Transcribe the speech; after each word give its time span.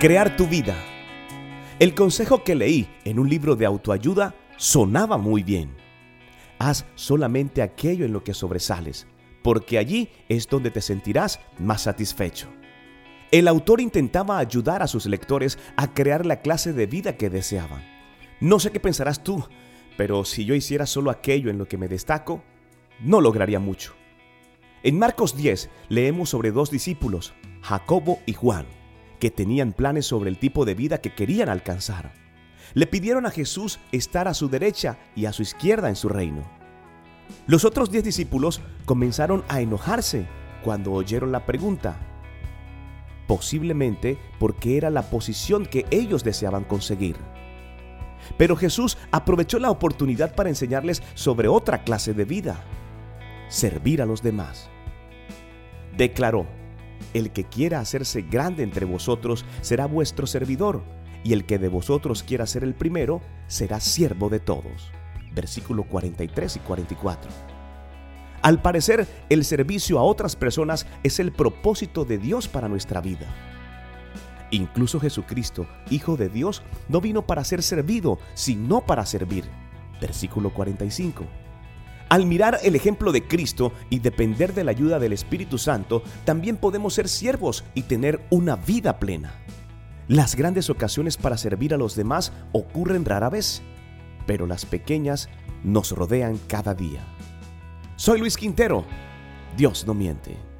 Crear 0.00 0.36
tu 0.36 0.46
vida. 0.48 0.76
El 1.78 1.94
consejo 1.94 2.42
que 2.42 2.56
leí 2.56 2.88
en 3.04 3.18
un 3.20 3.30
libro 3.30 3.54
de 3.54 3.64
autoayuda 3.64 4.34
sonaba 4.56 5.16
muy 5.16 5.44
bien. 5.44 5.70
Haz 6.58 6.84
solamente 6.96 7.62
aquello 7.62 8.04
en 8.04 8.12
lo 8.12 8.24
que 8.24 8.34
sobresales, 8.34 9.06
porque 9.42 9.78
allí 9.78 10.10
es 10.28 10.48
donde 10.48 10.72
te 10.72 10.80
sentirás 10.80 11.40
más 11.58 11.82
satisfecho. 11.82 12.48
El 13.30 13.46
autor 13.46 13.80
intentaba 13.80 14.38
ayudar 14.38 14.82
a 14.82 14.88
sus 14.88 15.06
lectores 15.06 15.58
a 15.76 15.94
crear 15.94 16.26
la 16.26 16.42
clase 16.42 16.72
de 16.72 16.86
vida 16.86 17.16
que 17.16 17.30
deseaban. 17.30 17.82
No 18.40 18.58
sé 18.58 18.72
qué 18.72 18.80
pensarás 18.80 19.22
tú, 19.22 19.46
pero 19.96 20.24
si 20.24 20.44
yo 20.44 20.56
hiciera 20.56 20.86
solo 20.86 21.10
aquello 21.10 21.50
en 21.50 21.56
lo 21.56 21.66
que 21.66 21.78
me 21.78 21.88
destaco, 21.88 22.42
no 23.00 23.20
lograría 23.20 23.60
mucho. 23.60 23.94
En 24.82 24.98
Marcos 24.98 25.36
10 25.36 25.70
leemos 25.88 26.30
sobre 26.30 26.50
dos 26.50 26.70
discípulos, 26.70 27.32
Jacobo 27.62 28.18
y 28.26 28.34
Juan 28.34 28.66
que 29.24 29.30
tenían 29.30 29.72
planes 29.72 30.04
sobre 30.04 30.28
el 30.28 30.36
tipo 30.36 30.66
de 30.66 30.74
vida 30.74 30.98
que 30.98 31.14
querían 31.14 31.48
alcanzar. 31.48 32.12
Le 32.74 32.86
pidieron 32.86 33.24
a 33.24 33.30
Jesús 33.30 33.80
estar 33.90 34.28
a 34.28 34.34
su 34.34 34.50
derecha 34.50 34.98
y 35.16 35.24
a 35.24 35.32
su 35.32 35.40
izquierda 35.40 35.88
en 35.88 35.96
su 35.96 36.10
reino. 36.10 36.42
Los 37.46 37.64
otros 37.64 37.90
diez 37.90 38.04
discípulos 38.04 38.60
comenzaron 38.84 39.42
a 39.48 39.62
enojarse 39.62 40.26
cuando 40.62 40.92
oyeron 40.92 41.32
la 41.32 41.46
pregunta, 41.46 41.96
posiblemente 43.26 44.18
porque 44.38 44.76
era 44.76 44.90
la 44.90 45.08
posición 45.08 45.64
que 45.64 45.86
ellos 45.90 46.22
deseaban 46.22 46.64
conseguir. 46.64 47.16
Pero 48.36 48.56
Jesús 48.56 48.98
aprovechó 49.10 49.58
la 49.58 49.70
oportunidad 49.70 50.34
para 50.34 50.50
enseñarles 50.50 51.02
sobre 51.14 51.48
otra 51.48 51.82
clase 51.82 52.12
de 52.12 52.26
vida, 52.26 52.62
servir 53.48 54.02
a 54.02 54.04
los 54.04 54.22
demás. 54.22 54.68
Declaró, 55.96 56.46
el 57.12 57.30
que 57.30 57.44
quiera 57.44 57.80
hacerse 57.80 58.22
grande 58.22 58.62
entre 58.62 58.84
vosotros 58.84 59.44
será 59.60 59.86
vuestro 59.86 60.26
servidor, 60.26 60.82
y 61.22 61.32
el 61.32 61.46
que 61.46 61.58
de 61.58 61.68
vosotros 61.68 62.22
quiera 62.22 62.46
ser 62.46 62.64
el 62.64 62.74
primero 62.74 63.20
será 63.46 63.80
siervo 63.80 64.28
de 64.28 64.40
todos. 64.40 64.92
Versículo 65.34 65.84
43 65.84 66.56
y 66.56 66.58
44. 66.60 67.30
Al 68.42 68.60
parecer, 68.60 69.08
el 69.30 69.44
servicio 69.44 69.98
a 69.98 70.02
otras 70.02 70.36
personas 70.36 70.86
es 71.02 71.18
el 71.18 71.32
propósito 71.32 72.04
de 72.04 72.18
Dios 72.18 72.46
para 72.46 72.68
nuestra 72.68 73.00
vida. 73.00 73.26
Incluso 74.50 75.00
Jesucristo, 75.00 75.66
Hijo 75.90 76.16
de 76.16 76.28
Dios, 76.28 76.62
no 76.88 77.00
vino 77.00 77.26
para 77.26 77.42
ser 77.42 77.62
servido, 77.62 78.18
sino 78.34 78.82
para 78.82 79.06
servir. 79.06 79.44
Versículo 80.00 80.52
45. 80.52 81.24
Al 82.14 82.26
mirar 82.26 82.60
el 82.62 82.76
ejemplo 82.76 83.10
de 83.10 83.26
Cristo 83.26 83.72
y 83.90 83.98
depender 83.98 84.54
de 84.54 84.62
la 84.62 84.70
ayuda 84.70 85.00
del 85.00 85.12
Espíritu 85.12 85.58
Santo, 85.58 86.04
también 86.24 86.56
podemos 86.58 86.94
ser 86.94 87.08
siervos 87.08 87.64
y 87.74 87.82
tener 87.82 88.24
una 88.30 88.54
vida 88.54 89.00
plena. 89.00 89.34
Las 90.06 90.36
grandes 90.36 90.70
ocasiones 90.70 91.16
para 91.16 91.36
servir 91.36 91.74
a 91.74 91.76
los 91.76 91.96
demás 91.96 92.32
ocurren 92.52 93.04
rara 93.04 93.30
vez, 93.30 93.62
pero 94.28 94.46
las 94.46 94.64
pequeñas 94.64 95.28
nos 95.64 95.90
rodean 95.90 96.38
cada 96.46 96.72
día. 96.72 97.00
Soy 97.96 98.20
Luis 98.20 98.36
Quintero. 98.36 98.84
Dios 99.56 99.84
no 99.84 99.92
miente. 99.92 100.53